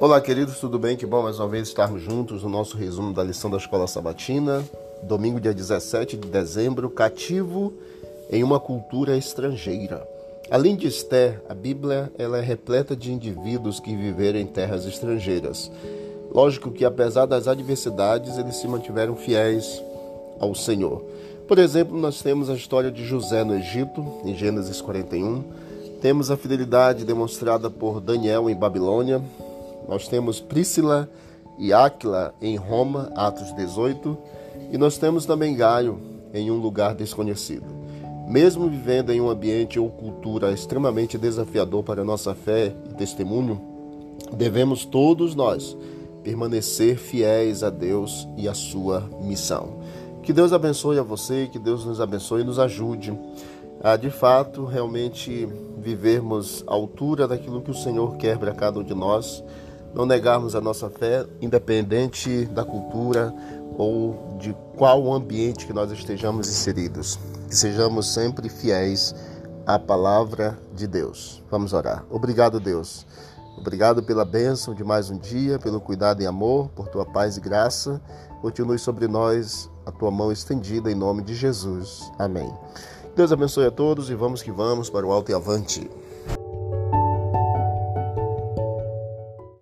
Olá, 0.00 0.20
queridos, 0.20 0.58
tudo 0.58 0.78
bem? 0.78 0.96
Que 0.96 1.06
bom 1.06 1.22
mais 1.22 1.38
uma 1.38 1.48
vez 1.48 1.68
estarmos 1.68 2.02
juntos 2.02 2.42
no 2.42 2.48
nosso 2.48 2.76
resumo 2.76 3.12
da 3.14 3.22
lição 3.22 3.50
da 3.50 3.56
Escola 3.56 3.86
Sabatina. 3.86 4.64
Domingo, 5.02 5.40
dia 5.40 5.54
17 5.54 6.16
de 6.16 6.28
dezembro, 6.28 6.90
cativo 6.90 7.72
em 8.30 8.42
uma 8.42 8.58
cultura 8.58 9.16
estrangeira. 9.16 10.06
Além 10.50 10.76
de 10.76 10.86
Esther, 10.86 11.40
a 11.48 11.54
Bíblia 11.54 12.12
ela 12.18 12.38
é 12.38 12.40
repleta 12.40 12.96
de 12.96 13.12
indivíduos 13.12 13.78
que 13.78 13.94
viveram 13.94 14.38
em 14.38 14.46
terras 14.46 14.84
estrangeiras. 14.84 15.70
Lógico 16.34 16.70
que, 16.70 16.84
apesar 16.84 17.26
das 17.26 17.46
adversidades, 17.46 18.38
eles 18.38 18.56
se 18.56 18.66
mantiveram 18.66 19.14
fiéis 19.16 19.82
ao 20.40 20.54
Senhor. 20.54 21.04
Por 21.46 21.58
exemplo, 21.58 21.96
nós 21.98 22.22
temos 22.22 22.48
a 22.48 22.54
história 22.54 22.90
de 22.90 23.04
José 23.04 23.44
no 23.44 23.54
Egito, 23.54 24.04
em 24.24 24.34
Gênesis 24.34 24.80
41. 24.80 25.44
Temos 26.02 26.32
a 26.32 26.36
fidelidade 26.36 27.04
demonstrada 27.04 27.70
por 27.70 28.00
Daniel 28.00 28.50
em 28.50 28.56
Babilônia, 28.56 29.22
nós 29.88 30.08
temos 30.08 30.40
Priscila 30.40 31.08
e 31.56 31.72
Áquila 31.72 32.34
em 32.42 32.56
Roma, 32.56 33.12
Atos 33.14 33.54
18, 33.54 34.18
e 34.72 34.76
nós 34.76 34.98
temos 34.98 35.24
também 35.24 35.54
Gaio 35.54 36.00
em 36.34 36.50
um 36.50 36.56
lugar 36.56 36.96
desconhecido. 36.96 37.66
Mesmo 38.26 38.68
vivendo 38.68 39.12
em 39.12 39.20
um 39.20 39.30
ambiente 39.30 39.78
ou 39.78 39.88
cultura 39.90 40.50
extremamente 40.50 41.16
desafiador 41.16 41.84
para 41.84 42.02
a 42.02 42.04
nossa 42.04 42.34
fé 42.34 42.74
e 42.90 42.94
testemunho, 42.94 43.60
devemos 44.32 44.84
todos 44.84 45.36
nós 45.36 45.76
permanecer 46.24 46.96
fiéis 46.96 47.62
a 47.62 47.70
Deus 47.70 48.26
e 48.36 48.48
à 48.48 48.54
sua 48.54 49.08
missão. 49.20 49.78
Que 50.24 50.32
Deus 50.32 50.52
abençoe 50.52 50.98
a 50.98 51.02
você, 51.04 51.46
que 51.46 51.60
Deus 51.60 51.84
nos 51.84 52.00
abençoe 52.00 52.40
e 52.40 52.44
nos 52.44 52.58
ajude 52.58 53.16
a 53.82 53.96
de 53.96 54.10
fato 54.10 54.64
realmente 54.64 55.48
vivermos 55.82 56.64
à 56.66 56.72
altura 56.72 57.28
daquilo 57.28 57.60
que 57.60 57.70
o 57.70 57.74
Senhor 57.74 58.16
quer 58.16 58.38
para 58.38 58.54
cada 58.54 58.78
um 58.78 58.84
de 58.84 58.94
nós 58.94 59.42
não 59.94 60.06
negarmos 60.06 60.54
a 60.54 60.60
nossa 60.60 60.88
fé, 60.88 61.26
independente 61.40 62.46
da 62.46 62.64
cultura 62.64 63.32
ou 63.76 64.36
de 64.38 64.54
qual 64.76 65.12
ambiente 65.12 65.66
que 65.66 65.72
nós 65.72 65.90
estejamos 65.90 66.48
inseridos. 66.48 67.18
Que 67.48 67.54
sejamos 67.54 68.12
sempre 68.12 68.48
fiéis 68.48 69.14
à 69.66 69.78
palavra 69.78 70.58
de 70.74 70.86
Deus. 70.86 71.42
Vamos 71.50 71.72
orar. 71.72 72.04
Obrigado, 72.10 72.58
Deus. 72.58 73.06
Obrigado 73.58 74.02
pela 74.02 74.24
bênção 74.24 74.74
de 74.74 74.82
mais 74.82 75.10
um 75.10 75.18
dia, 75.18 75.58
pelo 75.58 75.80
cuidado 75.80 76.22
e 76.22 76.26
amor, 76.26 76.68
por 76.70 76.88
tua 76.88 77.04
paz 77.04 77.36
e 77.36 77.40
graça. 77.40 78.00
Continue 78.40 78.78
sobre 78.78 79.06
nós 79.06 79.70
a 79.84 79.92
tua 79.92 80.10
mão 80.10 80.32
estendida 80.32 80.90
em 80.90 80.94
nome 80.94 81.22
de 81.22 81.34
Jesus. 81.34 82.10
Amém. 82.18 82.50
Deus 83.14 83.30
abençoe 83.30 83.66
a 83.66 83.70
todos 83.70 84.08
e 84.08 84.14
vamos 84.14 84.42
que 84.42 84.50
vamos 84.50 84.88
para 84.88 85.06
o 85.06 85.12
alto 85.12 85.30
e 85.30 85.34
avante. 85.34 85.90